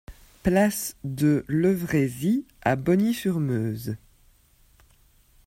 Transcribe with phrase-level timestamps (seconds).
[0.41, 3.97] Place de Levrézy à Bogny-sur-Meuse